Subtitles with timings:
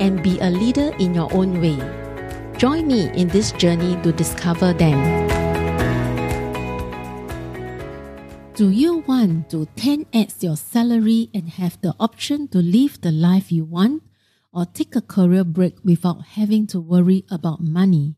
[0.00, 1.78] and be a leader in your own way.
[2.58, 4.98] Join me in this journey to discover them.
[8.54, 13.52] Do you want to 10x your salary and have the option to live the life
[13.52, 14.02] you want
[14.52, 18.16] or take a career break without having to worry about money?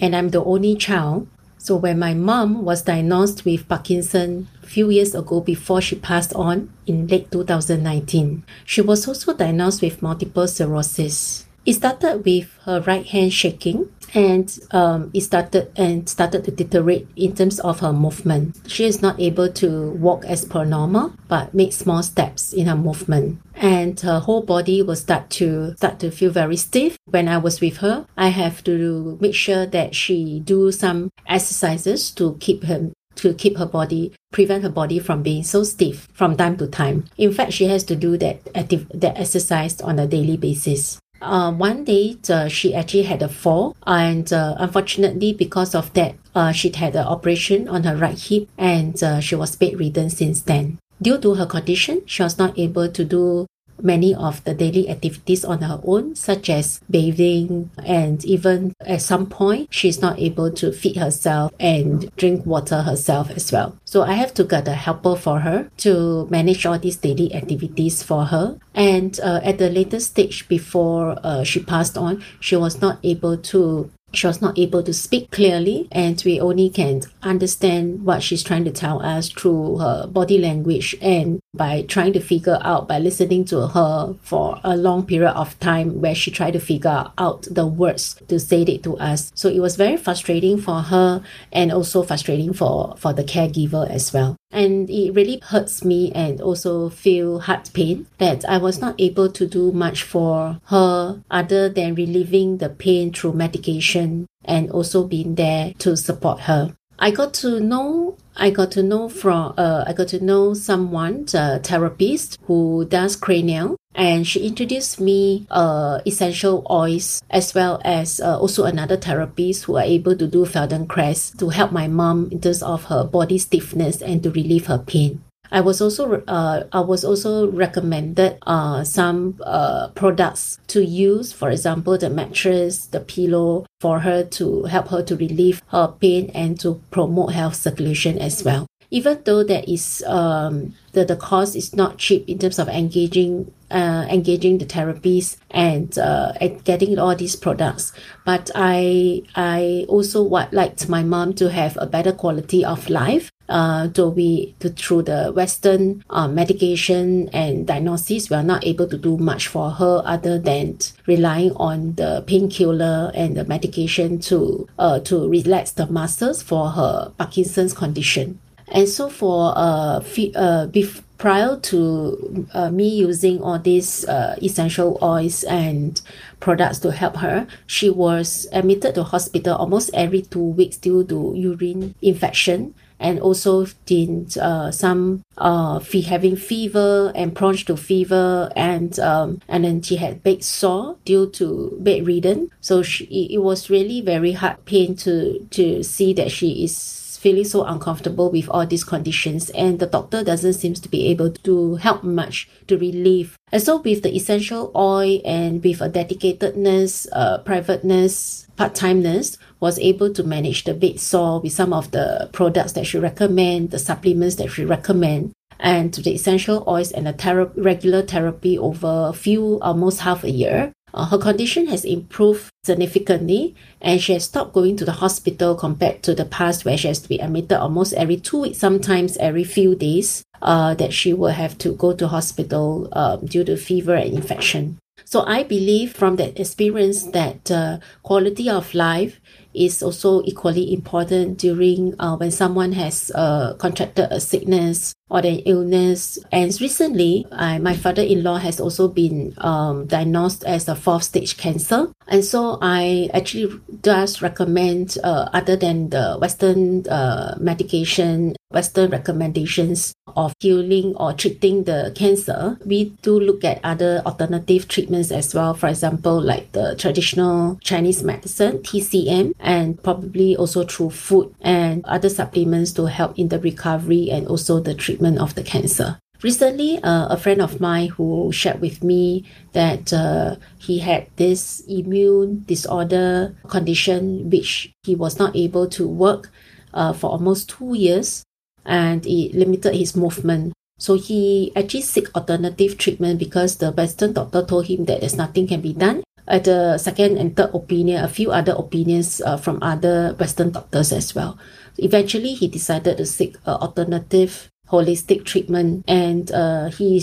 [0.00, 1.28] and I'm the only child.
[1.58, 6.32] So when my mom was diagnosed with Parkinson a few years ago before she passed
[6.32, 11.44] on in late 2019, she was also diagnosed with multiple sclerosis.
[11.66, 17.08] It started with her right hand shaking and um, it started and started to deteriorate
[17.16, 18.56] in terms of her movement.
[18.66, 22.76] She is not able to walk as per normal, but make small steps in her
[22.76, 23.40] movement.
[23.54, 26.96] And her whole body will start to start to feel very stiff.
[27.06, 32.10] When I was with her, I have to make sure that she do some exercises
[32.12, 36.36] to keep her to keep her body prevent her body from being so stiff from
[36.36, 37.04] time to time.
[37.16, 41.00] In fact, she has to do that active that exercise on a daily basis.
[41.20, 46.14] Uh, one day uh, she actually had a fall and uh, unfortunately because of that
[46.34, 50.42] uh, she had an operation on her right hip and uh, she was bedridden since
[50.42, 50.78] then.
[51.02, 53.46] Due to her condition she was not able to do
[53.82, 59.26] many of the daily activities on her own, such as bathing, and even at some
[59.26, 63.76] point, she's not able to feed herself and drink water herself as well.
[63.84, 68.02] So I have to get a helper for her to manage all these daily activities
[68.02, 68.58] for her.
[68.74, 73.36] And uh, at the later stage before uh, she passed on, she was not able
[73.36, 78.42] to she was not able to speak clearly and we only can understand what she's
[78.42, 82.98] trying to tell us through her body language and by trying to figure out by
[82.98, 87.42] listening to her for a long period of time where she tried to figure out
[87.50, 91.70] the words to say it to us so it was very frustrating for her and
[91.70, 96.88] also frustrating for for the caregiver as well and it really hurts me and also
[96.88, 101.94] feel heart pain that I was not able to do much for her other than
[101.94, 106.74] relieving the pain through medication and also being there to support her.
[106.98, 111.26] I got to know I got to know from uh, I got to know someone,
[111.34, 118.20] a therapist who does cranial, and she introduced me uh, essential oils as well as
[118.20, 122.40] uh, also another therapist who are able to do Feldenkrais to help my mom in
[122.40, 125.20] terms of her body stiffness and to relieve her pain.
[125.50, 131.50] I was also uh, I was also recommended uh, some uh, products to use, for
[131.50, 136.58] example, the mattress, the pillow, for her to help her to relieve her pain and
[136.60, 138.66] to promote health circulation as well.
[138.90, 143.52] Even though there is um, the, the cost is not cheap in terms of engaging
[143.70, 146.32] uh, engaging the therapies and, uh,
[146.64, 147.92] getting all these products.
[148.24, 153.30] But I I also would like my mom to have a better quality of life
[153.48, 158.98] uh, be to, through the Western uh, medication and diagnosis, we are not able to
[158.98, 164.98] do much for her other than relying on the painkiller and the medication to uh,
[165.00, 168.38] to relax the muscles for her Parkinson's condition.
[168.70, 174.36] And so for uh, f- uh bef- prior to uh, me using all these uh,
[174.42, 176.00] essential oils and
[176.38, 181.32] products to help her, she was admitted to hospital almost every two weeks due to
[181.34, 188.50] urine infection and also did uh, some uh, fe- having fever and prone to fever
[188.56, 192.50] and um, and then she had big sore due to bedridden.
[192.60, 196.74] So she, it was really very hard pain to to see that she is
[197.18, 201.30] feeling so uncomfortable with all these conditions, and the doctor doesn't seem to be able
[201.30, 203.36] to help much to relieve.
[203.52, 210.12] And so, with the essential oil and with a dedicatedness, uh, privateness, part-timeness, was able
[210.14, 214.36] to manage the bed sore with some of the products that she recommend, the supplements
[214.36, 219.12] that she recommend and to the essential oils and the thera- regular therapy over a
[219.12, 224.52] few almost half a year uh, her condition has improved significantly and she has stopped
[224.52, 227.92] going to the hospital compared to the past where she has to be admitted almost
[227.94, 232.08] every two weeks, sometimes every few days, uh, that she will have to go to
[232.08, 234.78] hospital uh, due to fever and infection.
[235.04, 239.20] So I believe from that experience that uh, quality of life
[239.54, 245.40] is also equally important during uh, when someone has uh, contracted a sickness or an
[245.46, 246.18] illness.
[246.30, 251.90] And recently, I, my father-in-law has also been um, diagnosed as a fourth stage cancer.
[252.06, 259.94] And so I actually does recommend, uh, other than the Western uh, medication, Western recommendations
[260.16, 265.52] of healing or treating the cancer, we do look at other alternative treatments as well.
[265.52, 272.08] For example, like the traditional Chinese medicine, TCM, and probably also through food and other
[272.08, 275.98] supplements to help in the recovery and also the treatment of the cancer.
[276.22, 281.62] Recently, uh, a friend of mine who shared with me that uh, he had this
[281.68, 286.30] immune disorder condition which he was not able to work
[286.74, 288.24] uh, for almost two years
[288.66, 290.52] and it limited his movement.
[290.78, 295.46] So he actually seek alternative treatment because the Western doctor told him that there's nothing
[295.46, 296.02] can be done.
[296.28, 300.92] At the second and third opinion, a few other opinions uh, from other Western doctors
[300.92, 301.38] as well.
[301.78, 307.02] Eventually, he decided to seek alternative holistic treatment and uh, he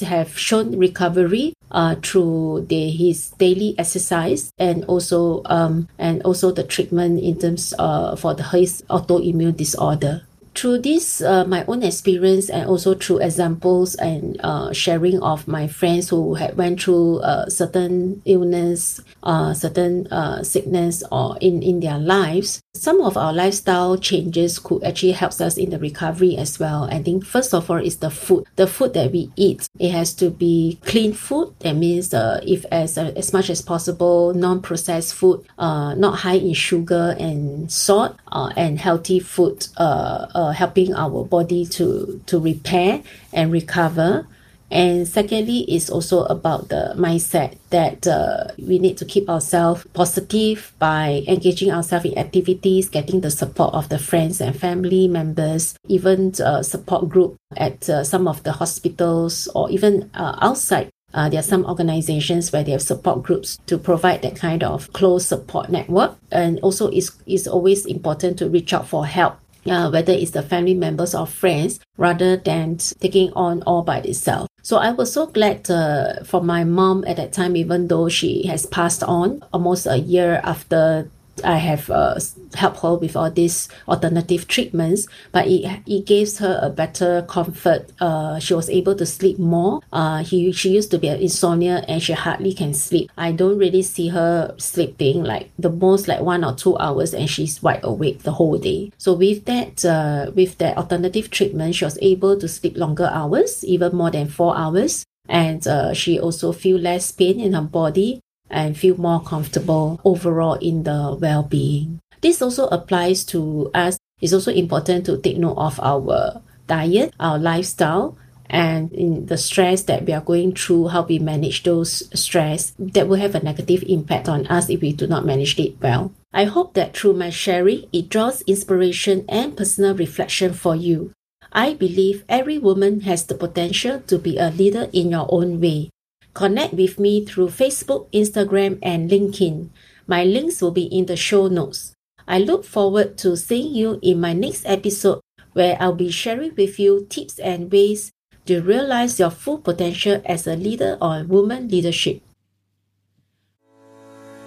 [0.00, 6.64] have shown recovery uh, through the, his daily exercise and also um, and also the
[6.64, 10.22] treatment in terms uh, for the his autoimmune disorder
[10.54, 15.66] through this, uh, my own experience and also through examples and uh, sharing of my
[15.66, 21.80] friends who had went through uh, certain illness, uh, certain uh, sickness or in, in
[21.80, 26.58] their lives, some of our lifestyle changes could actually help us in the recovery as
[26.58, 26.88] well.
[26.90, 28.46] I think first of all is the food.
[28.56, 31.54] The food that we eat, it has to be clean food.
[31.60, 36.36] That means uh, if as, uh, as much as possible, non-processed food, uh, not high
[36.36, 42.40] in sugar and salt, uh, and healthy food, uh, uh, helping our body to, to
[42.40, 43.02] repair
[43.34, 44.26] and recover.
[44.72, 50.72] And secondly, is also about the mindset that uh, we need to keep ourselves positive
[50.78, 56.32] by engaging ourselves in activities, getting the support of the friends and family members, even
[56.42, 61.40] uh, support group at uh, some of the hospitals or even uh, outside uh, there
[61.40, 65.68] are some organizations where they have support groups to provide that kind of close support
[65.68, 66.16] network.
[66.30, 69.36] And also, it's, it's always important to reach out for help
[69.66, 74.48] uh, whether it's the family members or friends, rather than taking on all by itself.
[74.62, 78.46] So I was so glad uh, for my mom at that time, even though she
[78.46, 81.10] has passed on almost a year after
[81.44, 82.18] I have uh,
[82.54, 87.90] helped her with all these alternative treatments, but it, it gives her a better comfort.
[88.00, 89.80] Uh, she was able to sleep more.
[89.92, 93.10] Uh, he, she used to be an insomnia and she hardly can sleep.
[93.16, 97.28] I don't really see her sleeping like the most like one or two hours and
[97.28, 98.92] she's wide awake the whole day.
[98.98, 103.64] So with that, uh, with that alternative treatment, she was able to sleep longer hours,
[103.64, 108.20] even more than four hours and uh, she also feel less pain in her body
[108.52, 111.98] and feel more comfortable overall in the well-being.
[112.20, 113.98] This also applies to us.
[114.20, 118.16] It's also important to take note of our diet, our lifestyle,
[118.48, 123.08] and in the stress that we are going through, how we manage those stress that
[123.08, 126.12] will have a negative impact on us if we do not manage it well.
[126.32, 131.12] I hope that through my sharing, it draws inspiration and personal reflection for you.
[131.52, 135.90] I believe every woman has the potential to be a leader in your own way.
[136.34, 139.68] Connect with me through Facebook, Instagram, and LinkedIn.
[140.06, 141.94] My links will be in the show notes.
[142.26, 145.20] I look forward to seeing you in my next episode
[145.52, 148.10] where I'll be sharing with you tips and ways
[148.46, 152.22] to realize your full potential as a leader or a woman leadership.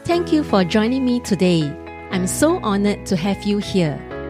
[0.03, 1.69] Thank you for joining me today.
[2.11, 4.14] I'm so honored to have you here.